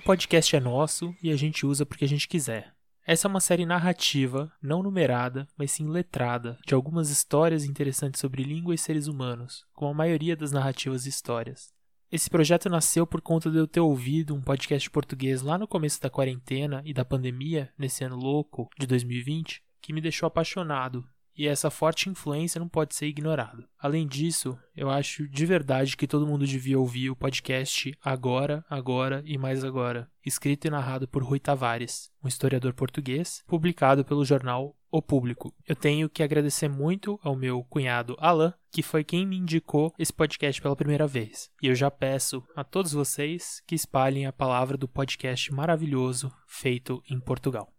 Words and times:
O 0.00 0.02
podcast 0.02 0.56
é 0.56 0.60
nosso 0.60 1.14
e 1.22 1.30
a 1.30 1.36
gente 1.36 1.66
usa 1.66 1.84
porque 1.84 2.06
a 2.06 2.08
gente 2.08 2.26
quiser. 2.26 2.72
Essa 3.06 3.28
é 3.28 3.30
uma 3.30 3.38
série 3.38 3.66
narrativa, 3.66 4.50
não 4.62 4.82
numerada, 4.82 5.46
mas 5.58 5.72
sim 5.72 5.86
letrada, 5.86 6.58
de 6.66 6.72
algumas 6.72 7.10
histórias 7.10 7.64
interessantes 7.64 8.18
sobre 8.18 8.42
língua 8.42 8.74
e 8.74 8.78
seres 8.78 9.08
humanos, 9.08 9.66
como 9.74 9.90
a 9.90 9.94
maioria 9.94 10.34
das 10.34 10.52
narrativas 10.52 11.04
e 11.04 11.10
histórias. 11.10 11.74
Esse 12.10 12.30
projeto 12.30 12.70
nasceu 12.70 13.06
por 13.06 13.20
conta 13.20 13.50
de 13.50 13.58
eu 13.58 13.68
ter 13.68 13.80
ouvido 13.80 14.34
um 14.34 14.40
podcast 14.40 14.88
português 14.88 15.42
lá 15.42 15.58
no 15.58 15.68
começo 15.68 16.00
da 16.00 16.08
quarentena 16.08 16.80
e 16.86 16.94
da 16.94 17.04
pandemia, 17.04 17.70
nesse 17.76 18.02
ano 18.02 18.16
louco 18.16 18.70
de 18.78 18.86
2020, 18.86 19.62
que 19.82 19.92
me 19.92 20.00
deixou 20.00 20.26
apaixonado 20.26 21.04
e 21.36 21.46
essa 21.46 21.70
forte 21.70 22.08
influência 22.08 22.58
não 22.58 22.68
pode 22.68 22.94
ser 22.94 23.06
ignorada. 23.06 23.68
Além 23.78 24.06
disso, 24.06 24.58
eu 24.76 24.90
acho 24.90 25.28
de 25.28 25.46
verdade 25.46 25.96
que 25.96 26.06
todo 26.06 26.26
mundo 26.26 26.46
devia 26.46 26.78
ouvir 26.78 27.10
o 27.10 27.16
podcast 27.16 27.96
Agora, 28.02 28.64
Agora 28.68 29.22
e 29.24 29.38
Mais 29.38 29.64
Agora, 29.64 30.10
escrito 30.24 30.66
e 30.66 30.70
narrado 30.70 31.08
por 31.08 31.22
Rui 31.22 31.40
Tavares, 31.40 32.10
um 32.22 32.28
historiador 32.28 32.74
português, 32.74 33.42
publicado 33.46 34.04
pelo 34.04 34.24
jornal 34.24 34.76
O 34.90 35.00
Público. 35.00 35.54
Eu 35.66 35.76
tenho 35.76 36.08
que 36.08 36.22
agradecer 36.22 36.68
muito 36.68 37.18
ao 37.22 37.34
meu 37.34 37.64
cunhado 37.64 38.16
Alan, 38.18 38.52
que 38.70 38.82
foi 38.82 39.02
quem 39.02 39.26
me 39.26 39.36
indicou 39.36 39.94
esse 39.98 40.12
podcast 40.12 40.60
pela 40.60 40.76
primeira 40.76 41.06
vez. 41.06 41.50
E 41.62 41.68
eu 41.68 41.74
já 41.74 41.90
peço 41.90 42.42
a 42.54 42.62
todos 42.62 42.92
vocês 42.92 43.62
que 43.66 43.74
espalhem 43.74 44.26
a 44.26 44.32
palavra 44.32 44.76
do 44.76 44.88
podcast 44.88 45.52
maravilhoso 45.52 46.32
feito 46.46 47.02
em 47.08 47.18
Portugal. 47.18 47.72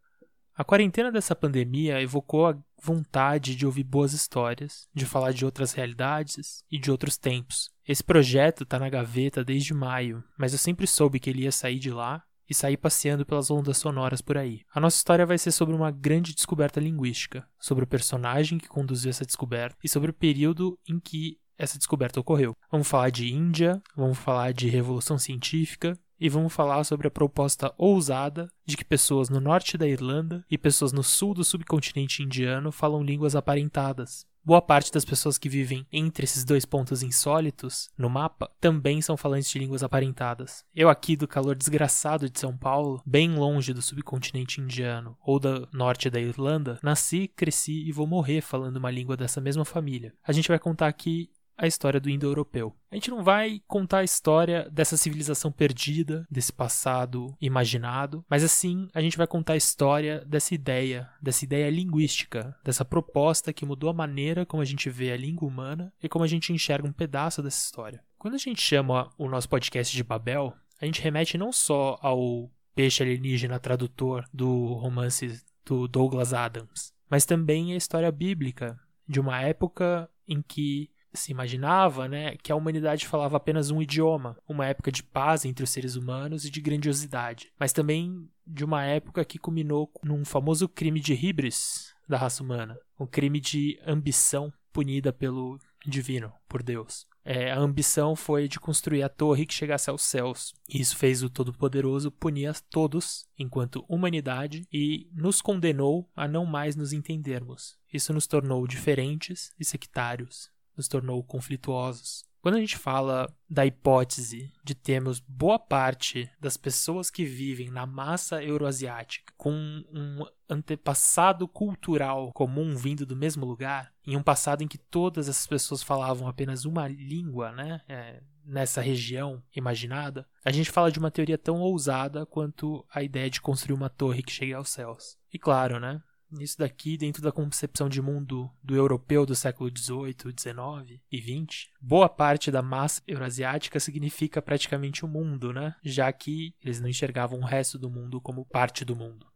A 0.54 0.64
quarentena 0.64 1.12
dessa 1.12 1.36
pandemia 1.36 2.02
evocou 2.02 2.46
a 2.46 2.58
vontade 2.82 3.56
de 3.56 3.66
ouvir 3.66 3.84
boas 3.84 4.14
histórias, 4.14 4.88
de 4.94 5.06
falar 5.06 5.32
de 5.32 5.46
outras 5.46 5.74
realidades 5.74 6.64
e 6.72 6.80
de 6.80 6.90
outros 6.90 7.18
tempos. 7.18 7.70
Esse 7.88 8.04
projeto 8.04 8.64
está 8.64 8.80
na 8.80 8.90
gaveta 8.90 9.44
desde 9.44 9.74
maio, 9.74 10.24
mas 10.38 10.54
eu 10.54 10.60
sempre 10.60 10.88
soube 10.88 11.20
que 11.20 11.30
ele 11.30 11.44
ia 11.44 11.52
sair 11.52 11.78
de 11.78 11.92
lá 11.92 12.24
e 12.50 12.54
sair 12.54 12.76
passeando 12.76 13.26
pelas 13.26 13.50
ondas 13.50 13.78
sonoras 13.78 14.22
por 14.22 14.38
aí. 14.38 14.62
A 14.74 14.80
nossa 14.80 14.98
história 14.98 15.26
vai 15.26 15.38
ser 15.38 15.52
sobre 15.52 15.74
uma 15.74 15.90
grande 15.90 16.34
descoberta 16.34 16.80
linguística, 16.82 17.48
sobre 17.60 17.84
o 17.86 17.88
personagem 17.88 18.58
que 18.58 18.68
conduziu 18.68 19.10
essa 19.10 19.26
descoberta 19.26 19.78
e 19.82 19.88
sobre 19.88 20.12
o 20.12 20.14
período 20.14 20.78
em 20.88 21.00
que 21.00 21.38
essa 21.58 21.78
descoberta 21.78 22.20
ocorreu. 22.20 22.56
Vamos 22.72 22.88
falar 22.88 23.10
de 23.10 23.34
Índia, 23.34 23.82
vamos 23.96 24.18
falar 24.18 24.54
de 24.54 24.68
revolução 24.68 25.18
científica 25.18 25.98
e 26.20 26.30
vamos 26.30 26.54
falar 26.54 26.84
sobre 26.84 27.08
a 27.08 27.12
proposta 27.12 27.74
ousada 27.78 28.48
de 28.64 28.78
que 28.78 28.86
pessoas 28.86 29.28
no 29.28 29.40
norte 29.40 29.78
da 29.78 29.88
Irlanda 29.88 30.46
e 30.50 30.58
pessoas 30.58 30.94
no 30.94 31.04
sul 31.04 31.34
do 31.34 31.44
subcontinente 31.44 32.22
indiano 32.22 32.72
falam 32.72 33.04
línguas 33.04 33.36
aparentadas. 33.36 34.26
Boa 34.44 34.62
parte 34.62 34.92
das 34.92 35.06
pessoas 35.06 35.38
que 35.38 35.48
vivem 35.48 35.86
entre 35.92 36.24
esses 36.24 36.44
dois 36.44 36.66
pontos 36.66 37.04
insólitos 37.04 37.92
no 37.96 38.10
mapa 38.10 38.50
também 38.60 39.00
são 39.00 39.16
falantes 39.16 39.52
de 39.52 39.60
línguas 39.60 39.84
aparentadas. 39.84 40.66
Eu 40.74 40.90
aqui 40.90 41.16
do 41.16 41.28
calor 41.28 41.56
desgraçado 41.56 42.28
de 42.28 42.40
São 42.40 42.58
Paulo, 42.58 43.04
bem 43.06 43.36
longe 43.36 43.72
do 43.72 43.84
subcontinente 43.84 44.60
indiano 44.60 45.16
ou 45.24 45.40
do 45.40 45.68
norte 45.72 46.10
da 46.10 46.20
Irlanda, 46.20 46.80
nasci, 46.82 47.28
cresci 47.28 47.88
e 47.88 47.92
vou 47.92 48.08
morrer 48.08 48.42
falando 48.42 48.78
uma 48.78 48.90
língua 48.90 49.16
dessa 49.16 49.40
mesma 49.40 49.64
família. 49.64 50.12
A 50.24 50.32
gente 50.32 50.50
vai 50.50 50.58
contar 50.58 50.88
aqui 50.88 51.30
a 51.62 51.68
história 51.68 52.00
do 52.00 52.10
indo-europeu. 52.10 52.76
A 52.90 52.96
gente 52.96 53.12
não 53.12 53.24
vai 53.24 53.62
contar 53.68 54.00
a 54.00 54.04
história 54.04 54.68
dessa 54.72 54.98
civilização 54.98 55.52
perdida, 55.52 56.26
desse 56.30 56.52
passado 56.52 57.36
imaginado, 57.40 58.26
mas 58.28 58.44
assim 58.44 58.88
a 58.96 59.00
gente 59.00 59.16
vai 59.16 59.28
contar 59.28 59.54
a 59.54 59.58
história 59.58 60.26
dessa 60.26 60.56
ideia, 60.56 61.08
dessa 61.22 61.46
ideia 61.46 61.70
linguística, 61.70 62.58
dessa 62.64 62.84
proposta 62.84 63.54
que 63.54 63.64
mudou 63.64 63.92
a 63.92 63.94
maneira 63.94 64.44
como 64.44 64.64
a 64.64 64.66
gente 64.66 64.90
vê 64.90 65.12
a 65.12 65.18
língua 65.18 65.48
humana 65.48 65.94
e 66.02 66.10
como 66.10 66.26
a 66.26 66.28
gente 66.28 66.52
enxerga 66.52 66.88
um 66.88 66.92
pedaço 66.92 67.44
dessa 67.44 67.64
história. 67.64 68.04
Quando 68.18 68.34
a 68.34 68.40
gente 68.40 68.62
chama 68.62 69.12
o 69.16 69.30
nosso 69.30 69.48
podcast 69.48 69.96
de 69.96 70.04
Babel, 70.04 70.54
a 70.82 70.86
gente 70.86 71.02
remete 71.02 71.38
não 71.38 71.52
só 71.52 72.00
ao 72.02 72.50
peixe 72.74 73.04
alienígena 73.04 73.60
tradutor 73.60 74.26
do 74.34 74.74
romance 74.74 75.40
do 75.64 75.88
Douglas 75.88 76.34
Adams, 76.34 76.92
mas 77.08 77.24
também 77.24 77.72
a 77.72 77.78
história 77.78 78.12
bíblica 78.12 78.80
de 79.08 79.20
uma 79.20 79.40
época 79.42 80.10
em 80.28 80.42
que 80.42 80.90
se 81.14 81.32
imaginava 81.32 82.08
né, 82.08 82.36
que 82.38 82.52
a 82.52 82.56
humanidade 82.56 83.08
falava 83.08 83.38
apenas 83.38 83.70
um 83.70 83.82
idioma, 83.82 84.38
uma 84.48 84.66
época 84.66 84.92
de 84.92 85.04
paz 85.04 85.46
entre 85.46 85.64
os 85.64 85.70
seres 85.70 85.96
humanos 85.96 86.46
e 86.46 86.50
de 86.50 86.62
grandiosidade, 86.62 87.52
mas 87.60 87.74
também 87.74 88.30
de 88.46 88.64
uma 88.64 88.84
época 88.84 89.24
que 89.26 89.40
culminou 89.40 89.92
num 90.04 90.26
famoso 90.26 90.68
crime 90.68 91.00
de 91.00 91.14
hibris 91.14 91.94
da 92.08 92.18
raça 92.18 92.44
humana, 92.44 92.78
um 93.00 93.06
crime 93.06 93.40
de 93.40 93.80
ambição 93.86 94.52
punida 94.72 95.12
pelo 95.12 95.60
divino, 95.86 96.32
por 96.48 96.62
Deus. 96.62 97.08
É, 97.24 97.52
a 97.52 97.60
ambição 97.60 98.16
foi 98.16 98.48
de 98.48 98.60
construir 98.60 99.04
a 99.04 99.10
torre 99.10 99.46
que 99.46 99.54
chegasse 99.54 99.90
aos 99.90 100.02
céus. 100.02 100.54
Isso 100.68 100.98
fez 100.98 101.22
o 101.22 101.30
Todo-Poderoso 101.30 102.12
punir 102.12 102.48
a 102.48 102.54
todos, 102.54 103.26
enquanto 103.38 103.86
humanidade, 103.88 104.68
e 104.74 105.08
nos 105.14 105.42
condenou 105.42 106.10
a 106.16 106.28
não 106.28 106.46
mais 106.46 106.76
nos 106.76 106.94
entendermos. 106.94 107.78
Isso 107.94 108.12
nos 108.12 108.26
tornou 108.26 108.66
diferentes 108.66 109.54
e 109.60 109.66
sectários, 109.66 110.50
nos 110.76 110.88
tornou 110.88 111.24
conflituosos. 111.24 112.26
Quando 112.42 112.56
a 112.56 112.60
gente 112.60 112.76
fala 112.76 113.32
da 113.48 113.68
hipótese 113.68 114.52
de 114.64 114.74
termos 114.74 115.20
boa 115.20 115.60
parte 115.60 116.28
das 116.40 116.58
pessoas 116.58 117.12
que 117.12 117.24
vivem 117.24 117.70
na 117.70 117.86
massa 117.86 118.44
euroasiática 118.44 119.32
com 119.38 119.54
um 119.54 120.26
antepassado 120.50 121.48
cultural 121.48 122.32
comum 122.34 122.76
vindo 122.76 123.06
do 123.06 123.16
mesmo 123.16 123.46
lugar, 123.46 123.94
em 124.06 124.18
um 124.18 124.24
passado 124.24 124.64
em 124.64 124.68
que 124.68 124.80
todas 124.80 125.30
essas 125.30 125.46
pessoas 125.46 125.84
falavam 125.84 126.28
apenas 126.28 126.66
uma 126.66 126.88
língua, 126.88 127.52
né, 127.52 127.82
é, 127.88 128.24
nessa 128.44 128.82
região 128.82 129.42
imaginada, 129.56 130.28
a 130.44 130.52
gente 130.52 130.72
fala 130.72 130.92
de 130.92 130.98
uma 130.98 131.12
teoria 131.12 131.38
tão 131.38 131.60
ousada 131.60 132.26
quanto 132.26 132.84
a 132.92 133.04
ideia 133.04 133.30
de 133.30 133.40
construir 133.40 133.76
uma 133.76 133.90
torre 133.90 134.24
que 134.24 134.32
chegue 134.32 134.54
aos 134.54 134.70
céus. 134.70 135.16
E 135.32 135.38
claro, 135.38 135.80
né, 135.80 136.02
nisso 136.32 136.58
daqui, 136.58 136.98
dentro 136.98 137.22
da 137.22 137.32
concepção 137.32 137.90
de 137.90 138.02
mundo 138.02 138.50
do 138.64 138.76
europeu 138.76 139.26
do 139.26 139.36
século 139.36 139.70
XVIII, 139.70 140.34
XIX 140.38 141.02
e 141.12 141.22
XX, 141.22 141.70
boa 141.82 142.10
parte 142.10 142.52
da 142.52 142.62
massa 142.62 143.02
euroasiática 143.08 143.80
significa 143.80 144.42
praticamente 144.42 145.04
o 145.06 145.08
mundo, 145.08 145.52
né? 145.54 145.76
Já 145.84 146.12
que 146.12 146.56
eles 146.64 146.80
não 146.80 146.90
enxergavam 146.90 147.40
o 147.40 147.46
resto 147.46 147.78
do 147.78 147.90
mundo 147.90 148.22
como 148.22 148.46
parte 148.46 148.86
do 148.86 148.96
mundo. 148.96 149.28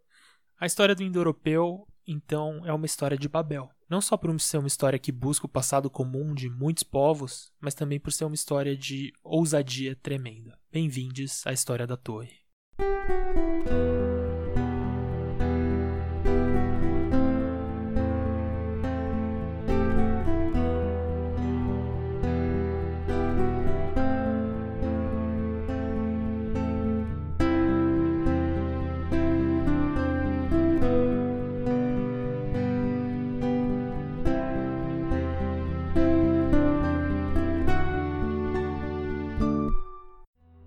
A 0.59 0.65
história 0.65 0.95
do 0.95 1.03
indo-europeu, 1.03 1.87
então, 2.07 2.65
é 2.65 2.71
uma 2.71 2.85
história 2.85 3.17
de 3.17 3.27
Babel. 3.27 3.69
Não 3.89 4.01
só 4.01 4.17
por 4.17 4.39
ser 4.39 4.57
uma 4.57 4.67
história 4.67 4.97
que 4.97 5.11
busca 5.11 5.45
o 5.45 5.49
passado 5.49 5.89
comum 5.89 6.33
de 6.33 6.49
muitos 6.49 6.83
povos, 6.83 7.51
mas 7.59 7.75
também 7.75 7.99
por 7.99 8.11
ser 8.11 8.25
uma 8.25 8.35
história 8.35 8.75
de 8.75 9.11
ousadia 9.23 9.95
tremenda. 9.95 10.57
Bem-vindos 10.71 11.45
à 11.45 11.53
história 11.53 11.85
da 11.85 11.97
Torre. 11.97 12.33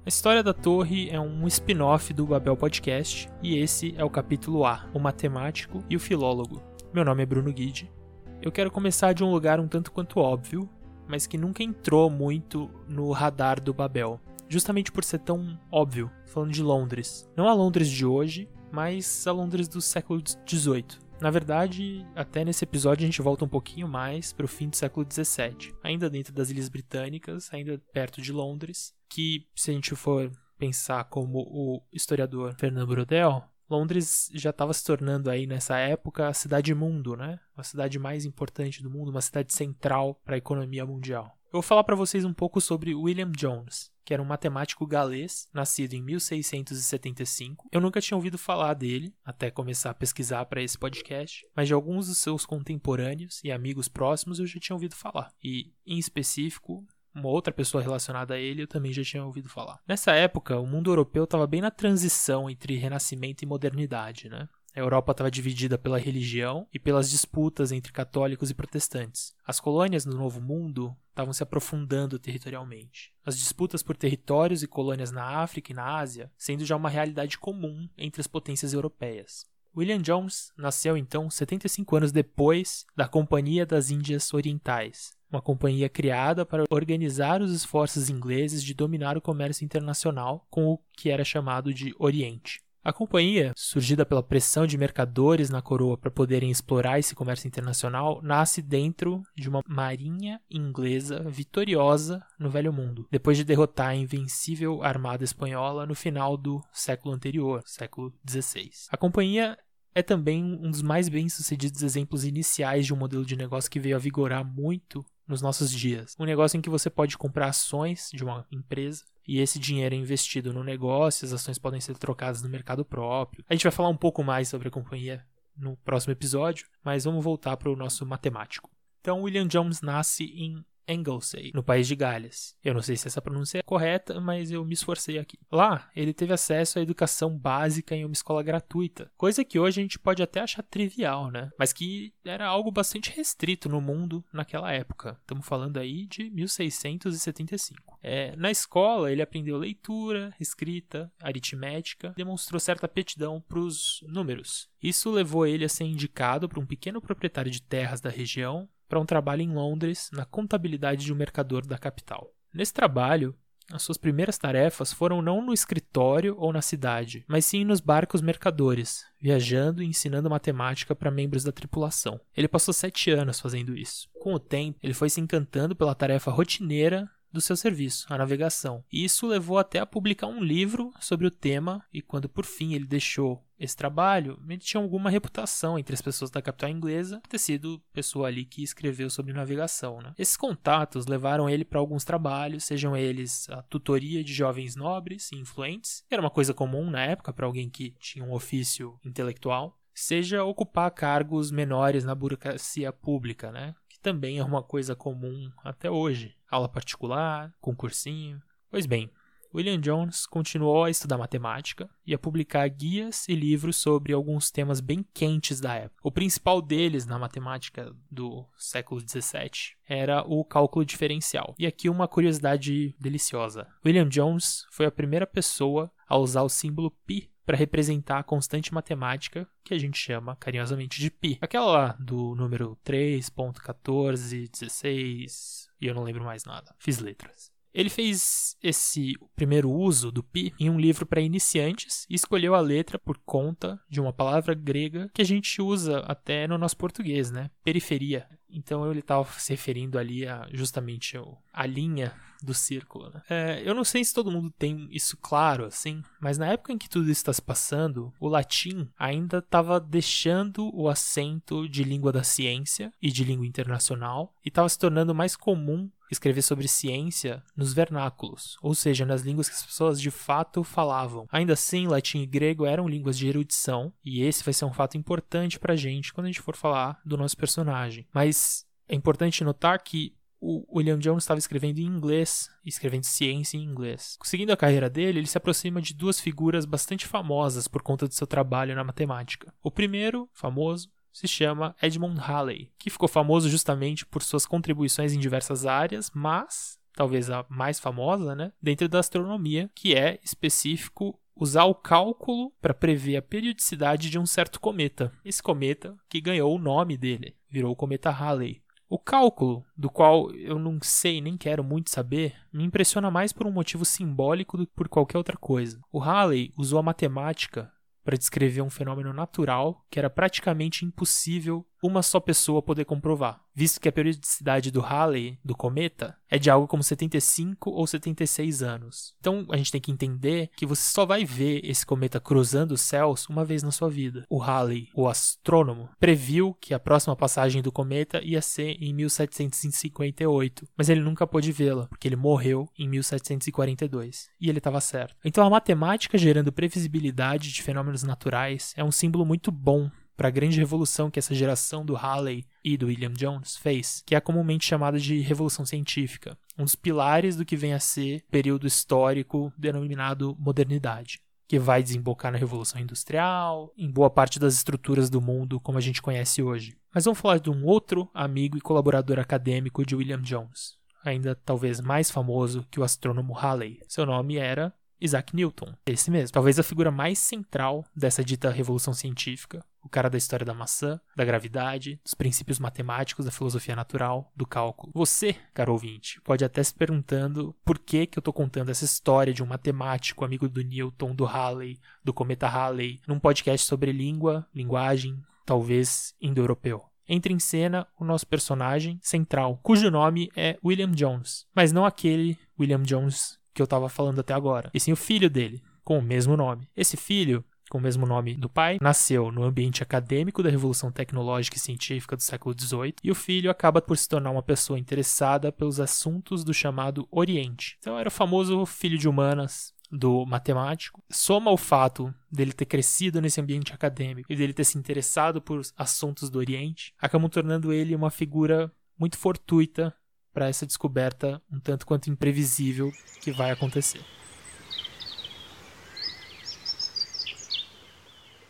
A 0.08 0.16
história 0.19 0.42
da 0.42 0.54
torre 0.54 1.10
é 1.10 1.20
um 1.20 1.46
spin-off 1.46 2.14
do 2.14 2.24
Babel 2.26 2.56
Podcast 2.56 3.28
e 3.42 3.58
esse 3.58 3.94
é 3.94 4.02
o 4.02 4.08
capítulo 4.08 4.64
A, 4.64 4.88
o 4.94 4.98
matemático 4.98 5.84
e 5.86 5.97
o 5.97 6.00
filólogo. 6.00 6.62
Meu 6.94 7.04
nome 7.04 7.24
é 7.24 7.27
Bruno 7.27 7.53
Guide. 7.53 7.92
Eu 8.41 8.50
quero 8.50 8.71
começar 8.71 9.12
de 9.12 9.22
um 9.22 9.30
lugar 9.30 9.60
um 9.60 9.68
tanto 9.68 9.92
quanto 9.92 10.18
óbvio, 10.18 10.66
mas 11.06 11.27
que 11.27 11.36
nunca 11.36 11.62
entrou 11.62 12.09
muito 12.09 12.71
no 12.88 13.12
radar 13.12 13.60
do 13.60 13.74
Babel, 13.74 14.18
justamente 14.48 14.91
por 14.91 15.04
ser 15.04 15.18
tão 15.18 15.60
óbvio, 15.71 16.10
falando 16.24 16.53
de 16.53 16.62
Londres. 16.62 17.28
Não 17.36 17.47
a 17.47 17.53
Londres 17.53 17.91
de 17.91 18.06
hoje, 18.06 18.48
mas 18.72 19.27
a 19.27 19.33
Londres 19.33 19.68
do 19.68 19.83
século 19.83 20.22
XVIII. 20.27 20.86
Na 21.21 21.30
verdade, 21.30 22.06
até 22.16 22.47
nesse 22.47 22.65
episódio 22.65 23.04
a 23.04 23.06
gente 23.06 23.21
volta 23.21 23.44
um 23.44 23.48
pouquinho 23.48 23.86
mais 23.86 24.33
para 24.33 24.47
o 24.47 24.48
fim 24.48 24.71
do 24.71 24.77
século 24.77 25.06
XVII, 25.06 25.74
ainda 25.84 26.09
dentro 26.09 26.33
das 26.33 26.48
Ilhas 26.48 26.71
Britânicas, 26.71 27.53
ainda 27.53 27.78
perto 27.92 28.22
de 28.22 28.33
Londres, 28.33 28.97
que, 29.09 29.47
se 29.55 29.71
a 29.71 29.75
gente 29.75 29.95
for 29.95 30.31
pensar 30.59 31.05
como 31.05 31.39
o 31.39 31.83
historiador 31.93 32.55
Fernando 32.59 32.87
Brodel, 32.87 33.45
Londres 33.71 34.31
já 34.34 34.51
estava 34.51 34.72
se 34.72 34.84
tornando 34.84 35.31
aí 35.31 35.47
nessa 35.47 35.78
época 35.78 36.28
a 36.28 36.33
cidade 36.33 36.75
mundo, 36.75 37.16
né? 37.16 37.39
A 37.57 37.63
cidade 37.63 37.99
mais 37.99 38.25
importante 38.25 38.83
do 38.83 38.91
mundo, 38.91 39.10
uma 39.10 39.21
cidade 39.21 39.53
central 39.53 40.15
para 40.25 40.34
a 40.34 40.39
economia 40.39 40.87
mundial. 40.87 41.39
Eu 41.49 41.53
vou 41.53 41.63
falar 41.63 41.84
para 41.84 41.97
vocês 41.97 42.25
um 42.25 42.33
pouco 42.33 42.60
sobre 42.60 42.95
William 42.95 43.31
Jones, 43.31 43.91
que 44.05 44.13
era 44.13 44.22
um 44.22 44.27
matemático 44.27 44.87
galês, 44.87 45.49
nascido 45.53 45.95
em 45.95 46.03
1675. 46.03 47.69
Eu 47.72 47.81
nunca 47.81 48.01
tinha 48.01 48.16
ouvido 48.16 48.37
falar 48.37 48.75
dele, 48.75 49.15
até 49.25 49.51
começar 49.51 49.91
a 49.91 49.95
pesquisar 49.95 50.45
para 50.47 50.63
esse 50.63 50.78
podcast, 50.78 51.47
mas 51.55 51.66
de 51.66 51.75
alguns 51.75 52.07
dos 52.07 52.19
seus 52.19 52.45
contemporâneos 52.45 53.41
e 53.43 53.51
amigos 53.51 53.89
próximos 53.89 54.39
eu 54.39 54.47
já 54.47 54.60
tinha 54.60 54.77
ouvido 54.77 54.95
falar. 54.95 55.33
E, 55.43 55.72
em 55.87 55.99
específico, 55.99 56.87
uma 57.15 57.28
outra 57.28 57.53
pessoa 57.53 57.83
relacionada 57.83 58.34
a 58.34 58.39
ele 58.39 58.63
eu 58.63 58.69
também 58.69 58.93
já 58.93 59.03
tinha 59.03 59.25
ouvido 59.25 59.49
falar. 59.49 59.81
Nessa 59.87 60.13
época, 60.13 60.59
o 60.59 60.66
mundo 60.66 60.91
europeu 60.91 61.25
estava 61.25 61.47
bem 61.47 61.60
na 61.60 61.71
transição 61.71 62.49
entre 62.49 62.77
renascimento 62.77 63.43
e 63.43 63.47
modernidade, 63.47 64.28
né? 64.28 64.49
A 64.77 64.81
Europa 64.81 65.10
estava 65.10 65.31
dividida 65.31 65.77
pela 65.77 65.99
religião 65.99 66.69
e 66.72 66.78
pelas 66.78 67.10
disputas 67.10 67.72
entre 67.72 67.91
católicos 67.91 68.51
e 68.51 68.55
protestantes. 68.55 69.34
As 69.45 69.59
colônias 69.59 70.05
no 70.05 70.16
Novo 70.16 70.41
Mundo 70.41 70.97
estavam 71.10 71.33
se 71.33 71.43
aprofundando 71.43 72.16
territorialmente. 72.16 73.13
As 73.25 73.37
disputas 73.37 73.83
por 73.83 73.97
territórios 73.97 74.63
e 74.63 74.69
colônias 74.69 75.10
na 75.10 75.41
África 75.41 75.72
e 75.72 75.75
na 75.75 75.97
Ásia 75.97 76.31
sendo 76.37 76.65
já 76.65 76.77
uma 76.77 76.89
realidade 76.89 77.39
comum 77.39 77.89
entre 77.99 78.21
as 78.21 78.28
potências 78.28 78.72
europeias. 78.72 79.45
William 79.76 80.00
Jones 80.00 80.53
nasceu 80.56 80.97
então 80.97 81.30
75 81.30 81.97
anos 81.97 82.12
depois 82.12 82.84
da 82.97 83.06
Companhia 83.06 83.65
das 83.65 83.91
Índias 83.91 84.32
Orientais, 84.34 85.12
uma 85.30 85.42
companhia 85.42 85.88
criada 85.88 86.44
para 86.44 86.65
organizar 86.70 87.41
os 87.41 87.53
esforços 87.53 88.10
ingleses 88.10 88.62
de 88.62 88.74
dominar 88.74 89.16
o 89.16 89.22
comércio 89.22 89.65
internacional 89.65 90.47
com 90.50 90.66
o 90.66 90.78
que 90.92 91.10
era 91.10 91.24
chamado 91.24 91.72
de 91.72 91.94
Oriente. 91.98 92.60
A 92.88 92.92
companhia, 92.94 93.52
surgida 93.54 94.06
pela 94.06 94.22
pressão 94.22 94.66
de 94.66 94.78
mercadores 94.78 95.50
na 95.50 95.60
coroa 95.60 95.98
para 95.98 96.10
poderem 96.10 96.50
explorar 96.50 96.98
esse 96.98 97.14
comércio 97.14 97.46
internacional, 97.46 98.18
nasce 98.22 98.62
dentro 98.62 99.22
de 99.36 99.46
uma 99.46 99.60
marinha 99.68 100.40
inglesa 100.50 101.22
vitoriosa 101.28 102.24
no 102.38 102.48
Velho 102.48 102.72
Mundo, 102.72 103.06
depois 103.10 103.36
de 103.36 103.44
derrotar 103.44 103.88
a 103.88 103.94
invencível 103.94 104.82
armada 104.82 105.22
espanhola 105.22 105.84
no 105.84 105.94
final 105.94 106.34
do 106.34 106.62
século 106.72 107.14
anterior, 107.14 107.62
século 107.66 108.10
XVI. 108.26 108.70
A 108.90 108.96
companhia 108.96 109.58
é 109.94 110.02
também 110.02 110.42
um 110.42 110.70
dos 110.70 110.80
mais 110.80 111.10
bem-sucedidos 111.10 111.82
exemplos 111.82 112.24
iniciais 112.24 112.86
de 112.86 112.94
um 112.94 112.96
modelo 112.96 113.26
de 113.26 113.36
negócio 113.36 113.70
que 113.70 113.78
veio 113.78 113.96
a 113.96 113.98
vigorar 113.98 114.42
muito 114.42 115.04
nos 115.28 115.42
nossos 115.42 115.71
dias. 115.71 116.16
Um 116.19 116.25
negócio 116.25 116.57
em 116.57 116.60
que 116.60 116.71
você 116.71 116.89
pode 116.89 117.19
comprar 117.19 117.48
ações 117.48 118.10
de 118.13 118.25
uma 118.25 118.47
empresa 118.51 119.04
e 119.27 119.41
esse 119.41 119.59
dinheiro 119.59 119.95
é 119.95 119.98
investido 119.98 120.53
no 120.53 120.65
negócio, 120.65 121.27
as 121.27 121.33
ações 121.33 121.59
podem 121.59 121.80
ser 121.80 121.98
trocadas 121.98 122.42
no 122.42 122.48
mercado 122.48 122.84
próprio. 122.84 123.45
A 123.48 123.54
gente 123.54 123.65
vai 123.65 123.72
falar 123.72 123.91
um 123.91 123.97
pouco 123.97 124.25
mais 124.25 124.48
sobre 124.48 124.69
a 124.69 124.71
companhia 124.71 125.25
no 125.54 125.77
próximo 125.77 126.13
episódio, 126.13 126.66
mas 126.83 127.04
vamos 127.04 127.22
voltar 127.22 127.57
para 127.57 127.71
o 127.71 127.77
nosso 127.77 128.07
matemático. 128.07 128.71
Então, 129.01 129.22
William 129.22 129.47
Jones 129.47 129.83
nasce 129.83 130.25
em 130.25 130.65
Anglesey, 130.88 131.52
no 131.54 131.62
país 131.62 131.86
de 131.86 131.94
Gales. 131.94 132.56
Eu 132.64 132.74
não 132.74 132.82
sei 132.82 132.96
se 132.96 133.06
essa 133.06 133.20
pronúncia 133.20 133.58
é 133.58 133.62
correta, 133.62 134.20
mas 134.20 134.50
eu 134.50 134.64
me 134.64 134.74
esforcei 134.74 135.18
aqui. 135.18 135.38
Lá, 135.50 135.90
ele 135.94 136.14
teve 136.14 136.32
acesso 136.32 136.78
à 136.78 136.82
educação 136.82 137.36
básica 137.36 137.94
em 137.94 138.04
uma 138.04 138.12
escola 138.12 138.42
gratuita, 138.42 139.10
coisa 139.16 139.44
que 139.44 139.58
hoje 139.58 139.80
a 139.80 139.82
gente 139.82 139.98
pode 139.98 140.22
até 140.22 140.40
achar 140.40 140.62
trivial, 140.62 141.30
né? 141.30 141.50
Mas 141.58 141.72
que 141.72 142.12
era 142.24 142.46
algo 142.46 142.70
bastante 142.70 143.10
restrito 143.10 143.68
no 143.68 143.80
mundo 143.80 144.24
naquela 144.32 144.72
época. 144.72 145.18
Estamos 145.20 145.46
falando 145.46 145.78
aí 145.78 146.06
de 146.06 146.30
1675. 146.30 147.98
É, 148.02 148.34
na 148.36 148.50
escola, 148.50 149.10
ele 149.12 149.22
aprendeu 149.22 149.58
leitura, 149.58 150.34
escrita, 150.40 151.12
aritmética, 151.20 152.14
demonstrou 152.16 152.60
certa 152.60 152.86
aptidão 152.86 153.40
para 153.40 153.58
os 153.58 154.00
números. 154.06 154.68
Isso 154.82 155.10
levou 155.10 155.46
ele 155.46 155.64
a 155.64 155.68
ser 155.68 155.84
indicado 155.84 156.48
para 156.48 156.60
um 156.60 156.66
pequeno 156.66 157.00
proprietário 157.00 157.50
de 157.50 157.60
terras 157.60 158.00
da 158.00 158.10
região 158.10 158.68
para 158.88 159.00
um 159.00 159.06
trabalho 159.06 159.42
em 159.42 159.52
Londres 159.52 160.10
na 160.12 160.24
contabilidade 160.24 161.04
de 161.04 161.12
um 161.12 161.16
mercador 161.16 161.66
da 161.66 161.78
capital. 161.78 162.32
Nesse 162.52 162.72
trabalho, 162.72 163.34
as 163.70 163.82
suas 163.82 163.98
primeiras 163.98 164.38
tarefas 164.38 164.92
foram 164.92 165.20
não 165.20 165.44
no 165.44 165.52
escritório 165.52 166.34
ou 166.38 166.52
na 166.52 166.62
cidade, 166.62 167.22
mas 167.28 167.44
sim 167.44 167.64
nos 167.64 167.80
barcos 167.80 168.22
mercadores, 168.22 169.04
viajando 169.20 169.82
e 169.82 169.86
ensinando 169.86 170.30
matemática 170.30 170.94
para 170.96 171.10
membros 171.10 171.44
da 171.44 171.52
tripulação. 171.52 172.18
Ele 172.34 172.48
passou 172.48 172.72
sete 172.72 173.10
anos 173.10 173.38
fazendo 173.38 173.76
isso. 173.76 174.08
Com 174.18 174.32
o 174.32 174.38
tempo, 174.40 174.78
ele 174.82 174.94
foi 174.94 175.10
se 175.10 175.20
encantando 175.20 175.76
pela 175.76 175.94
tarefa 175.94 176.30
rotineira 176.30 177.10
do 177.30 177.42
seu 177.42 177.56
serviço, 177.56 178.06
a 178.08 178.16
navegação. 178.16 178.82
E 178.90 179.04
isso 179.04 179.26
levou 179.26 179.58
até 179.58 179.78
a 179.80 179.86
publicar 179.86 180.28
um 180.28 180.42
livro 180.42 180.90
sobre 180.98 181.26
o 181.26 181.30
tema, 181.30 181.84
e 181.92 182.00
quando 182.00 182.26
por 182.26 182.46
fim 182.46 182.72
ele 182.72 182.86
deixou 182.86 183.44
esse 183.59 183.77
trabalho, 183.77 184.39
tinha 184.59 184.83
alguma 184.83 185.10
reputação 185.10 185.78
entre 185.78 185.95
as 185.95 186.03
pessoas 186.03 186.31
da 186.31 186.41
capital 186.41 186.71
inglesa 186.71 187.21
por 187.21 187.28
ter 187.28 187.39
sido 187.39 187.83
pessoa 187.93 188.28
ali 188.28 188.45
que 188.45 188.63
escreveu 188.63 189.10
sobre 189.10 189.33
navegação. 189.33 190.01
Né? 190.01 190.15
Esses 190.19 190.37
contatos 190.37 191.07
levaram 191.07 191.49
ele 191.49 191.65
para 191.65 191.81
alguns 191.81 192.05
trabalhos, 192.05 192.65
sejam 192.65 192.97
eles 192.97 193.49
a 193.51 193.63
tutoria 193.63 194.22
de 194.22 194.33
jovens 194.33 194.77
nobres 194.77 195.31
e 195.33 195.37
influentes, 195.37 196.05
que 196.09 196.15
era 196.15 196.22
uma 196.22 196.31
coisa 196.31 196.55
comum 196.55 196.89
na 196.89 197.05
época 197.05 197.33
para 197.33 197.47
alguém 197.47 197.69
que 197.69 197.91
tinha 197.99 198.25
um 198.25 198.33
ofício 198.33 198.99
intelectual, 199.05 199.78
seja 199.93 200.45
ocupar 200.45 200.91
cargos 200.93 201.51
menores 201.51 202.05
na 202.05 202.15
burocracia 202.15 202.93
pública, 202.93 203.51
né? 203.51 203.75
que 203.89 203.99
também 203.99 204.39
é 204.39 204.45
uma 204.45 204.63
coisa 204.63 204.95
comum 204.95 205.51
até 205.65 205.91
hoje. 205.91 206.37
Aula 206.49 206.69
particular, 206.69 207.53
concursinho. 207.60 208.41
Pois 208.71 208.87
bem, 208.87 209.10
William 209.54 209.80
Jones 209.80 210.27
continuou 210.27 210.84
a 210.84 210.91
estudar 210.91 211.16
matemática 211.16 211.89
e 212.06 212.12
a 212.15 212.18
publicar 212.18 212.68
guias 212.68 213.27
e 213.28 213.34
livros 213.34 213.77
sobre 213.77 214.12
alguns 214.12 214.50
temas 214.50 214.78
bem 214.80 215.03
quentes 215.15 215.59
da 215.60 215.74
época. 215.74 216.00
O 216.03 216.12
principal 216.12 216.60
deles 216.60 217.06
na 217.06 217.18
matemática 217.18 217.91
do 218.10 218.45
século 218.56 219.00
XVII 219.00 219.77
era 219.89 220.22
o 220.22 220.45
cálculo 220.45 220.84
diferencial. 220.84 221.54
E 221.59 221.66
aqui 221.66 221.89
uma 221.89 222.06
curiosidade 222.06 222.95
deliciosa: 222.98 223.66
William 223.84 224.09
Jones 224.09 224.66
foi 224.71 224.86
a 224.86 224.91
primeira 224.91 225.27
pessoa 225.27 225.91
a 226.06 226.16
usar 226.16 226.42
o 226.42 226.48
símbolo 226.48 226.91
π 227.06 227.28
para 227.47 227.56
representar 227.56 228.18
a 228.18 228.22
constante 228.22 228.72
matemática 228.74 229.48
que 229.65 229.72
a 229.72 229.78
gente 229.78 229.97
chama 229.97 230.36
carinhosamente 230.36 231.00
de 231.00 231.10
π. 231.10 231.39
Aquela 231.41 231.65
lá 231.65 231.97
do 231.98 232.34
número 232.34 232.78
3.1416 232.84 235.68
e 235.80 235.86
eu 235.86 235.95
não 235.95 236.03
lembro 236.03 236.24
mais 236.24 236.45
nada. 236.45 236.74
Fiz 236.78 236.98
letras. 236.98 237.56
Ele 237.78 237.89
fez 237.89 238.57
esse 238.60 239.15
primeiro 239.36 239.71
uso 239.71 240.10
do 240.10 240.21
pi 240.21 240.53
em 240.59 240.69
um 240.69 240.80
livro 240.80 241.07
para 241.07 241.21
iniciantes 241.21 242.04
e 242.10 242.16
escolheu 242.16 242.57
a 242.57 242.60
letra 242.60 242.98
por 242.98 243.16
conta 243.19 243.80
de 243.89 244.01
uma 244.01 244.13
palavra 244.13 244.53
grega 244.53 245.09
que 245.15 245.22
a 245.22 245.25
gente 245.25 245.63
usa 245.63 246.01
até 246.01 246.48
no 246.48 246.59
nosso 246.59 246.77
português, 246.77 247.30
né? 247.30 247.53
Periferia. 247.63 248.27
Então 248.51 248.91
ele 248.91 248.98
estava 248.98 249.25
se 249.39 249.53
referindo 249.53 249.97
ali 249.97 250.27
a 250.27 250.48
justamente 250.51 251.16
a 251.53 251.66
linha 251.66 252.13
do 252.42 252.53
círculo. 252.54 253.10
Né? 253.10 253.22
É, 253.28 253.63
eu 253.65 253.75
não 253.75 253.84
sei 253.84 254.04
se 254.04 254.15
todo 254.15 254.31
mundo 254.31 254.51
tem 254.51 254.89
isso 254.91 255.16
claro 255.16 255.65
assim, 255.65 256.02
mas 256.21 256.38
na 256.38 256.47
época 256.47 256.73
em 256.73 256.78
que 256.78 256.88
tudo 256.88 257.04
isso 257.04 257.21
está 257.21 257.33
se 257.33 257.42
passando, 257.42 258.12
o 258.19 258.26
latim 258.26 258.88
ainda 258.99 259.38
estava 259.38 259.78
deixando 259.78 260.75
o 260.75 260.88
assento 260.88 261.69
de 261.69 261.85
língua 261.85 262.11
da 262.11 262.25
ciência 262.25 262.93
e 263.00 263.11
de 263.12 263.23
língua 263.23 263.47
internacional 263.47 264.35
e 264.45 264.49
estava 264.49 264.69
se 264.69 264.79
tornando 264.79 265.14
mais 265.14 265.37
comum 265.37 265.88
escrever 266.11 266.43
sobre 266.43 266.69
ciência 266.69 267.43
nos 267.57 267.73
vernáculos, 267.73 268.57
ou 268.62 268.75
seja, 268.75 269.05
nas 269.05 269.23
línguas 269.23 269.49
que 269.49 269.55
as 269.55 269.65
pessoas 269.65 270.00
de 270.00 270.11
fato 270.11 270.62
falavam. 270.65 271.27
Ainda 271.31 271.53
assim, 271.53 271.87
latim 271.87 272.21
e 272.21 272.27
grego 272.27 272.67
eram 272.67 272.88
línguas 272.88 273.19
de 273.19 273.29
erudição, 273.29 273.93
e 274.05 274.23
esse 274.23 274.45
vai 274.45 274.55
ser 274.55 274.65
um 274.65 274.73
fato 274.73 274.97
importante 274.97 275.59
pra 275.59 275.77
gente 275.77 276.12
quando 276.12 276.27
a 276.27 276.29
gente 276.29 276.41
for 276.41 276.57
falar 276.57 277.00
do 277.05 277.17
nosso 277.17 277.37
personagem. 277.37 278.07
Mas 278.12 278.67
é 278.88 278.95
importante 278.95 279.45
notar 279.45 279.83
que 279.83 280.17
o 280.41 280.65
William 280.79 280.99
Jones 280.99 281.25
estava 281.25 281.38
escrevendo 281.38 281.79
em 281.79 281.85
inglês, 281.85 282.49
escrevendo 282.65 283.05
ciência 283.05 283.57
em 283.57 283.65
inglês. 283.65 284.17
Seguindo 284.23 284.53
a 284.53 284.57
carreira 284.57 284.88
dele, 284.88 285.19
ele 285.19 285.27
se 285.27 285.37
aproxima 285.37 285.83
de 285.83 285.95
duas 285.95 286.21
figuras 286.21 286.65
bastante 286.65 287.07
famosas 287.07 287.67
por 287.67 287.83
conta 287.83 288.07
do 288.07 288.15
seu 288.15 288.27
trabalho 288.27 288.75
na 288.75 288.85
matemática. 288.85 289.53
O 289.62 289.71
primeiro, 289.71 290.29
famoso, 290.33 290.88
se 291.19 291.29
chama 291.29 291.75
Edmund 291.83 292.21
Halley, 292.21 292.71
que 292.79 292.91
ficou 292.91 293.09
famoso 293.09 293.49
justamente 293.49 294.07
por 294.07 294.23
suas 294.23 294.47
contribuições 294.47 295.13
em 295.13 295.19
diversas 295.19 295.67
áreas, 295.67 296.11
mas 296.15 296.79
talvez 296.95 297.31
a 297.31 297.45
mais 297.49 297.79
famosa, 297.79 298.35
né, 298.35 298.53
dentro 298.63 298.89
da 298.89 298.99
astronomia, 298.99 299.71
que 299.75 299.95
é 299.95 300.19
específico 300.25 301.19
usar 301.35 301.65
o 301.65 301.75
cálculo 301.75 302.53
para 302.61 302.75
prever 302.75 303.17
a 303.17 303.23
periodicidade 303.23 304.11
de 304.11 304.19
um 304.19 304.27
certo 304.27 304.61
cometa. 304.61 305.13
Esse 305.25 305.43
cometa 305.43 305.97
que 306.09 306.21
ganhou 306.21 306.55
o 306.55 306.59
nome 306.59 306.97
dele, 306.97 307.37
virou 307.49 307.73
o 307.73 307.77
cometa 307.77 308.11
Halley. 308.11 308.63
O 308.89 308.99
cálculo, 308.99 309.65
do 309.77 309.91
qual 309.91 310.31
eu 310.35 310.59
não 310.59 310.79
sei 310.81 311.21
nem 311.21 311.37
quero 311.37 311.63
muito 311.63 311.91
saber, 311.91 312.35
me 312.53 312.65
impressiona 312.65 313.11
mais 313.11 313.33
por 313.33 313.47
um 313.47 313.53
motivo 313.53 313.85
simbólico 313.85 314.57
do 314.57 314.67
que 314.67 314.73
por 314.75 314.89
qualquer 314.89 315.19
outra 315.19 315.37
coisa. 315.37 315.79
O 315.93 315.99
Halley 315.99 316.53
usou 316.57 316.79
a 316.79 316.83
matemática 316.83 317.71
para 318.09 318.17
descrever 318.17 318.62
um 318.62 318.71
fenômeno 318.71 319.12
natural 319.12 319.85
que 319.91 319.99
era 319.99 320.09
praticamente 320.09 320.83
impossível 320.83 321.67
uma 321.82 322.02
só 322.02 322.20
pessoa 322.20 322.62
poder 322.62 322.85
comprovar, 322.85 323.40
visto 323.54 323.80
que 323.80 323.88
a 323.88 323.92
periodicidade 323.92 324.70
do 324.70 324.80
Halley, 324.80 325.38
do 325.44 325.56
cometa, 325.56 326.16
é 326.30 326.38
de 326.38 326.50
algo 326.50 326.66
como 326.66 326.82
75 326.82 327.70
ou 327.70 327.87
76 327.87 328.62
anos. 328.62 329.14
Então 329.20 329.47
a 329.50 329.56
gente 329.56 329.73
tem 329.73 329.80
que 329.80 329.90
entender 329.90 330.50
que 330.56 330.66
você 330.66 330.82
só 330.82 331.06
vai 331.06 331.25
ver 331.25 331.61
esse 331.64 331.87
cometa 331.87 332.20
cruzando 332.20 332.73
os 332.73 332.80
céus 332.80 333.28
uma 333.28 333.44
vez 333.44 333.62
na 333.62 333.70
sua 333.70 333.88
vida. 333.88 334.25
O 334.28 334.38
Halley, 334.38 334.88
o 334.94 335.08
astrônomo, 335.08 335.88
previu 335.99 336.54
que 336.54 336.75
a 336.75 336.78
próxima 336.78 337.16
passagem 337.16 337.62
do 337.62 337.73
cometa 337.73 338.23
ia 338.23 338.42
ser 338.42 338.76
em 338.80 338.92
1758, 338.92 340.68
mas 340.76 340.88
ele 340.88 341.00
nunca 341.00 341.26
pôde 341.26 341.52
vê-la, 341.52 341.87
porque 341.87 342.08
ele 342.08 342.16
morreu 342.16 342.68
em 342.78 342.88
1742. 342.88 344.28
E 344.40 344.49
ele 344.49 344.58
estava 344.58 344.80
certo. 344.80 345.16
Então 345.25 345.44
a 345.44 345.50
matemática 345.50 346.18
gerando 346.18 346.52
previsibilidade 346.52 347.52
de 347.52 347.62
fenômenos 347.62 348.02
naturais 348.02 348.73
é 348.76 348.85
um 348.85 348.92
símbolo 348.92 349.25
muito 349.25 349.50
bom 349.50 349.90
para 350.19 350.27
a 350.27 350.33
grande 350.33 350.59
revolução 350.59 351.13
que 351.13 351.21
essa 351.21 351.33
geração 351.33 351.87
do 351.87 351.95
Halley 351.95 352.45
e 352.65 352.77
do 352.77 352.87
William 352.87 353.13
Jones 353.13 353.57
fez, 353.57 354.03
que 354.05 354.17
é 354.17 354.21
comumente 354.21 354.67
chamada 354.67 354.99
de 354.99 355.21
Revolução 355.21 355.65
Científica, 355.65 356.37
um 356.59 356.65
dos 356.65 356.75
pilares 356.75 357.37
do 357.37 357.45
que 357.45 357.57
vem 357.57 357.73
a 357.73 357.79
ser 357.79 358.25
período 358.29 358.67
histórico 358.67 359.53
denominado 359.57 360.37
modernidade 360.37 361.21
que 361.47 361.59
vai 361.59 361.83
desembocar 361.83 362.31
na 362.31 362.37
Revolução 362.37 362.79
Industrial, 362.79 363.73
em 363.75 363.91
boa 363.91 364.11
parte 364.11 364.39
das 364.39 364.55
estruturas 364.55 365.09
do 365.09 365.19
mundo 365.19 365.59
como 365.59 365.79
a 365.79 365.81
gente 365.81 366.03
conhece 366.03 366.43
hoje. 366.43 366.77
Mas 366.95 367.07
vamos 367.07 367.19
falar 367.19 367.39
de 367.39 367.49
um 367.49 367.65
outro 367.65 368.11
amigo 368.13 368.59
e 368.59 368.61
colaborador 368.61 369.19
acadêmico 369.19 369.87
de 369.87 369.97
William 369.97 370.21
Jones, 370.21 370.77
ainda 371.03 371.35
talvez 371.35 371.81
mais 371.81 372.11
famoso 372.11 372.67
que 372.71 372.79
o 372.79 372.85
astrônomo 372.85 373.33
Halley. 373.33 373.81
Seu 373.89 374.05
nome 374.05 374.37
era 374.37 374.75
Isaac 375.00 375.35
Newton, 375.35 375.75
esse 375.87 376.11
mesmo. 376.11 376.33
Talvez 376.33 376.59
a 376.59 376.62
figura 376.62 376.90
mais 376.90 377.19
central 377.19 377.85
dessa 377.95 378.25
dita 378.25 378.50
revolução 378.50 378.93
científica, 378.93 379.64
o 379.83 379.88
cara 379.88 380.11
da 380.11 380.19
história 380.19 380.45
da 380.45 380.55
maçã, 380.55 381.00
da 381.17 381.25
gravidade, 381.25 382.00
dos 382.05 382.14
princípios 382.14 382.59
matemáticos, 382.59 383.25
da 383.25 383.31
filosofia 383.31 383.76
natural, 383.76 384.31
do 384.37 384.47
cálculo. 384.47 384.93
Você, 384.95 385.35
caro 385.55 385.73
ouvinte, 385.73 386.21
pode 386.23 386.45
até 386.45 386.62
se 386.62 386.75
perguntando 386.75 387.55
por 387.64 387.78
que, 387.78 388.07
que 388.07 388.19
eu 388.19 388.21
estou 388.21 388.35
contando 388.35 388.71
essa 388.71 388.85
história 388.85 389.33
de 389.33 389.43
um 389.43 389.47
matemático, 389.47 390.25
amigo 390.25 390.49
do 390.49 390.62
Newton, 390.62 391.14
do 391.14 391.25
Halley, 391.25 391.78
do 392.05 392.12
cometa 392.12 392.47
Halley, 392.47 393.00
num 393.07 393.19
podcast 393.19 393.67
sobre 393.67 393.93
língua, 393.93 394.47
linguagem, 394.55 395.23
talvez 395.47 396.14
indo-europeu 396.21 396.85
entra 397.09 397.33
em 397.33 397.38
cena 397.38 397.87
o 397.99 398.05
nosso 398.05 398.26
personagem 398.26 399.00
central, 399.02 399.59
cujo 399.62 399.90
nome 399.90 400.31
é 400.37 400.59
William 400.62 400.90
Jones, 400.90 401.47
mas 401.55 401.73
não 401.73 401.87
aquele 401.87 402.38
William 402.61 402.83
Jones 402.83 403.38
que 403.55 403.62
eu 403.62 403.64
estava 403.64 403.88
falando 403.88 404.21
até 404.21 404.35
agora, 404.35 404.71
e 404.73 404.81
sim 404.81 404.93
o 404.93 404.97
filho 404.97 405.28
dele, 405.28 405.62
com 405.85 405.99
o 405.99 406.02
mesmo 406.02 406.37
nome. 406.37 406.69
Esse 406.76 406.97
filho 406.97 407.45
com 407.69 407.78
o 407.78 407.81
mesmo 407.81 408.07
nome 408.07 408.35
do 408.35 408.49
pai, 408.49 408.78
nasceu 408.81 409.31
no 409.31 409.45
ambiente 409.45 409.83
acadêmico 409.83 410.43
da 410.43 410.50
Revolução 410.50 410.90
Tecnológica 410.90 411.57
e 411.57 411.61
Científica 411.61 412.17
do 412.17 412.23
século 412.23 412.55
XVIII, 412.59 412.95
e 413.05 413.11
o 413.11 413.14
filho 413.14 413.50
acaba 413.50 413.81
por 413.83 413.97
se 413.97 414.09
tornar 414.09 414.31
uma 414.31 414.43
pessoa 414.43 414.78
interessada 414.78 415.52
pelos 415.52 415.78
assuntos 415.78 416.43
do 416.45 416.55
chamado 416.55 417.07
Oriente. 417.11 417.76
Então 417.78 417.99
era 417.99 418.09
o 418.09 418.12
famoso 418.12 418.64
filho 418.64 418.99
de 418.99 419.09
humanas, 419.09 419.75
do 419.90 420.26
matemático, 420.26 421.02
soma 421.11 421.50
o 421.50 421.57
fato 421.57 422.14
dele 422.31 422.52
ter 422.52 422.67
crescido 422.67 423.23
nesse 423.23 423.40
ambiente 423.40 423.73
acadêmico 423.73 424.31
e 424.31 424.37
dele 424.37 424.52
ter 424.52 424.64
se 424.64 424.76
interessado 424.76 425.40
por 425.40 425.62
assuntos 425.78 426.28
do 426.28 426.38
Oriente, 426.38 426.93
acabam 426.99 427.28
tornando 427.31 427.73
ele 427.73 427.95
uma 427.95 428.11
figura 428.11 428.71
muito 428.99 429.17
fortuita 429.17 429.95
para 430.38 430.49
essa 430.49 430.64
descoberta 430.64 431.42
um 431.50 431.59
tanto 431.59 431.85
quanto 431.85 432.09
imprevisível 432.09 432.92
que 433.21 433.33
vai 433.33 433.50
acontecer. 433.50 434.00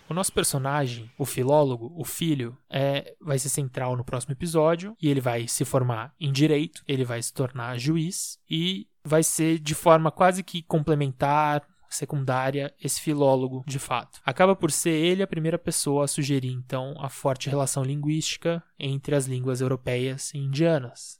O 0.06 0.12
nosso 0.12 0.30
personagem, 0.30 1.10
o 1.16 1.24
filólogo, 1.24 1.90
o 1.96 2.04
filho, 2.04 2.54
é, 2.68 3.14
vai 3.18 3.38
ser 3.38 3.48
central 3.48 3.96
no 3.96 4.04
próximo 4.04 4.34
episódio 4.34 4.94
e 5.00 5.08
ele 5.08 5.20
vai 5.22 5.48
se 5.48 5.64
formar 5.64 6.14
em 6.20 6.30
direito, 6.30 6.82
ele 6.86 7.06
vai 7.06 7.22
se 7.22 7.32
tornar 7.32 7.78
juiz 7.78 8.38
e 8.50 8.86
vai 9.02 9.22
ser 9.22 9.58
de 9.58 9.74
forma 9.74 10.10
quase 10.10 10.42
que 10.42 10.62
complementar, 10.62 11.66
secundária, 11.88 12.74
esse 12.82 13.00
filólogo 13.00 13.64
de 13.66 13.78
fato. 13.78 14.20
Acaba 14.26 14.54
por 14.54 14.70
ser 14.70 14.90
ele 14.90 15.22
a 15.22 15.26
primeira 15.26 15.58
pessoa 15.58 16.04
a 16.04 16.08
sugerir 16.08 16.52
então 16.52 16.94
a 16.98 17.08
forte 17.08 17.48
relação 17.48 17.82
linguística 17.82 18.62
entre 18.78 19.14
as 19.14 19.24
línguas 19.24 19.62
europeias 19.62 20.34
e 20.34 20.38
indianas 20.38 21.18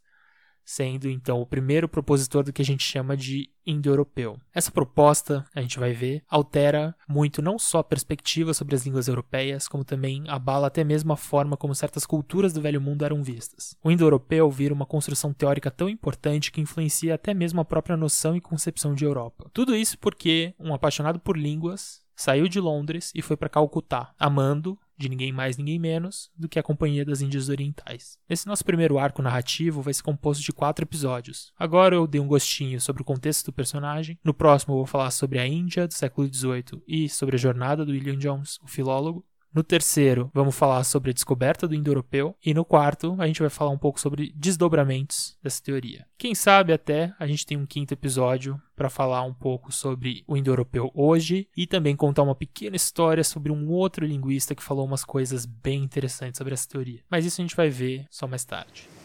sendo 0.68 1.08
então 1.08 1.40
o 1.40 1.46
primeiro 1.46 1.88
propositor 1.88 2.44
do 2.44 2.52
que 2.52 2.60
a 2.60 2.64
gente 2.64 2.84
chama 2.84 3.16
de 3.16 3.48
indo-europeu. 3.66 4.38
Essa 4.54 4.70
proposta, 4.70 5.42
a 5.54 5.62
gente 5.62 5.78
vai 5.78 5.94
ver, 5.94 6.22
altera 6.28 6.94
muito 7.08 7.40
não 7.40 7.58
só 7.58 7.78
a 7.78 7.84
perspectiva 7.84 8.52
sobre 8.52 8.74
as 8.74 8.84
línguas 8.84 9.08
europeias, 9.08 9.66
como 9.66 9.82
também 9.82 10.24
abala 10.28 10.66
até 10.66 10.84
mesmo 10.84 11.10
a 11.10 11.16
forma 11.16 11.56
como 11.56 11.74
certas 11.74 12.04
culturas 12.04 12.52
do 12.52 12.60
velho 12.60 12.82
mundo 12.82 13.02
eram 13.02 13.22
vistas. 13.22 13.74
O 13.82 13.90
indo-europeu 13.90 14.50
vira 14.50 14.74
uma 14.74 14.84
construção 14.84 15.32
teórica 15.32 15.70
tão 15.70 15.88
importante 15.88 16.52
que 16.52 16.60
influencia 16.60 17.14
até 17.14 17.32
mesmo 17.32 17.62
a 17.62 17.64
própria 17.64 17.96
noção 17.96 18.36
e 18.36 18.40
concepção 18.40 18.94
de 18.94 19.06
Europa. 19.06 19.48
Tudo 19.54 19.74
isso 19.74 19.98
porque 19.98 20.54
um 20.60 20.74
apaixonado 20.74 21.18
por 21.18 21.38
línguas 21.38 22.02
saiu 22.14 22.46
de 22.46 22.60
Londres 22.60 23.10
e 23.14 23.22
foi 23.22 23.38
para 23.38 23.48
Calcutá, 23.48 24.12
amando 24.18 24.78
de 24.98 25.08
ninguém 25.08 25.32
mais, 25.32 25.56
ninguém 25.56 25.78
menos 25.78 26.30
do 26.36 26.48
que 26.48 26.58
a 26.58 26.62
Companhia 26.62 27.04
das 27.04 27.20
Índias 27.20 27.48
Orientais. 27.48 28.18
Esse 28.28 28.46
nosso 28.46 28.64
primeiro 28.64 28.98
arco 28.98 29.22
narrativo 29.22 29.80
vai 29.80 29.94
ser 29.94 30.02
composto 30.02 30.42
de 30.42 30.52
quatro 30.52 30.84
episódios. 30.84 31.52
Agora 31.56 31.94
eu 31.94 32.06
dei 32.06 32.20
um 32.20 32.26
gostinho 32.26 32.80
sobre 32.80 33.02
o 33.02 33.04
contexto 33.04 33.46
do 33.46 33.52
personagem. 33.52 34.18
No 34.24 34.34
próximo 34.34 34.74
eu 34.74 34.78
vou 34.78 34.86
falar 34.86 35.10
sobre 35.12 35.38
a 35.38 35.46
Índia 35.46 35.86
do 35.86 35.94
século 35.94 36.26
XVIII 36.32 36.82
e 36.86 37.08
sobre 37.08 37.36
a 37.36 37.38
jornada 37.38 37.84
do 37.84 37.92
William 37.92 38.18
Jones, 38.18 38.58
o 38.62 38.66
filólogo. 38.66 39.24
No 39.52 39.62
terceiro, 39.62 40.30
vamos 40.34 40.56
falar 40.56 40.84
sobre 40.84 41.10
a 41.10 41.14
descoberta 41.14 41.66
do 41.66 41.74
indo-europeu. 41.74 42.36
E 42.44 42.52
no 42.52 42.64
quarto, 42.64 43.16
a 43.18 43.26
gente 43.26 43.40
vai 43.40 43.50
falar 43.50 43.70
um 43.70 43.78
pouco 43.78 43.98
sobre 43.98 44.32
desdobramentos 44.36 45.36
dessa 45.42 45.62
teoria. 45.62 46.06
Quem 46.18 46.34
sabe 46.34 46.72
até 46.72 47.14
a 47.18 47.26
gente 47.26 47.46
tem 47.46 47.56
um 47.56 47.66
quinto 47.66 47.94
episódio 47.94 48.60
para 48.76 48.90
falar 48.90 49.22
um 49.22 49.34
pouco 49.34 49.72
sobre 49.72 50.22
o 50.26 50.36
indo-europeu 50.36 50.90
hoje 50.94 51.48
e 51.56 51.66
também 51.66 51.96
contar 51.96 52.22
uma 52.22 52.34
pequena 52.34 52.76
história 52.76 53.24
sobre 53.24 53.50
um 53.50 53.68
outro 53.68 54.06
linguista 54.06 54.54
que 54.54 54.62
falou 54.62 54.84
umas 54.84 55.04
coisas 55.04 55.46
bem 55.46 55.82
interessantes 55.82 56.38
sobre 56.38 56.54
essa 56.54 56.68
teoria. 56.68 57.02
Mas 57.10 57.24
isso 57.24 57.40
a 57.40 57.44
gente 57.44 57.56
vai 57.56 57.70
ver 57.70 58.06
só 58.10 58.26
mais 58.26 58.44
tarde. 58.44 58.97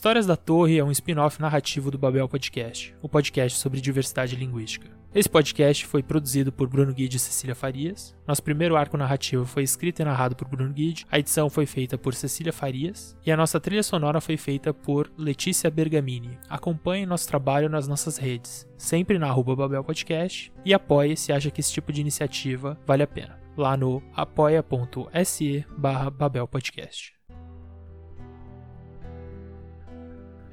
Histórias 0.00 0.24
da 0.24 0.34
Torre 0.34 0.78
é 0.78 0.82
um 0.82 0.90
spin-off 0.90 1.38
narrativo 1.42 1.90
do 1.90 1.98
Babel 1.98 2.26
Podcast, 2.26 2.96
o 3.02 3.08
podcast 3.08 3.58
sobre 3.58 3.82
diversidade 3.82 4.34
linguística. 4.34 4.90
Esse 5.14 5.28
podcast 5.28 5.84
foi 5.84 6.02
produzido 6.02 6.50
por 6.50 6.68
Bruno 6.68 6.94
Guide 6.94 7.18
e 7.18 7.20
Cecília 7.20 7.54
Farias. 7.54 8.16
Nosso 8.26 8.42
primeiro 8.42 8.76
arco 8.76 8.96
narrativo 8.96 9.44
foi 9.44 9.62
escrito 9.62 10.00
e 10.00 10.04
narrado 10.06 10.34
por 10.34 10.48
Bruno 10.48 10.72
Guide, 10.72 11.04
a 11.10 11.18
edição 11.18 11.50
foi 11.50 11.66
feita 11.66 11.98
por 11.98 12.14
Cecília 12.14 12.50
Farias 12.50 13.14
e 13.26 13.30
a 13.30 13.36
nossa 13.36 13.60
trilha 13.60 13.82
sonora 13.82 14.22
foi 14.22 14.38
feita 14.38 14.72
por 14.72 15.12
Letícia 15.18 15.70
Bergamini. 15.70 16.38
Acompanhe 16.48 17.04
nosso 17.04 17.28
trabalho 17.28 17.68
nas 17.68 17.86
nossas 17.86 18.16
redes, 18.16 18.66
sempre 18.78 19.18
na 19.18 19.28
arroba 19.28 19.54
Babel 19.54 19.84
Podcast 19.84 20.50
e 20.64 20.72
apoie 20.72 21.14
se 21.14 21.30
acha 21.30 21.50
que 21.50 21.60
esse 21.60 21.74
tipo 21.74 21.92
de 21.92 22.00
iniciativa 22.00 22.80
vale 22.86 23.02
a 23.02 23.06
pena, 23.06 23.38
lá 23.54 23.76
no 23.76 24.02
apoia.se 24.14 25.66
barra 25.76 26.08
Babel 26.08 26.48
Podcast. 26.48 27.19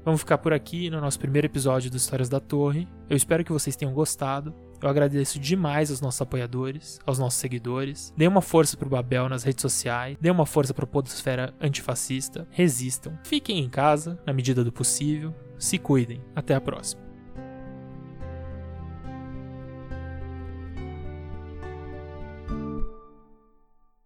Vamos 0.07 0.21
ficar 0.21 0.37
por 0.37 0.53
aqui 0.53 0.89
no 0.89 1.01
nosso 1.01 1.19
primeiro 1.19 1.47
episódio 1.47 1.91
do 1.91 1.97
Histórias 1.97 2.29
da 2.29 2.39
Torre. 2.39 2.87
Eu 3.09 3.17
espero 3.17 3.43
que 3.43 3.51
vocês 3.51 3.75
tenham 3.75 3.93
gostado. 3.93 4.55
Eu 4.81 4.87
agradeço 4.87 5.37
demais 5.37 5.91
aos 5.91 5.99
nossos 5.99 6.21
apoiadores, 6.21 6.97
aos 7.05 7.19
nossos 7.19 7.37
seguidores. 7.41 8.13
Dê 8.15 8.25
uma 8.25 8.41
força 8.41 8.77
pro 8.77 8.89
Babel 8.89 9.27
nas 9.27 9.43
redes 9.43 9.61
sociais, 9.61 10.15
dê 10.21 10.31
uma 10.31 10.45
força 10.45 10.73
pro 10.73 10.87
Podosfera 10.87 11.53
Antifascista. 11.59 12.47
Resistam. 12.51 13.19
Fiquem 13.25 13.59
em 13.59 13.67
casa, 13.67 14.17
na 14.25 14.31
medida 14.31 14.63
do 14.63 14.71
possível. 14.71 15.35
Se 15.59 15.77
cuidem. 15.77 16.23
Até 16.33 16.55
a 16.55 16.61
próxima. 16.61 17.06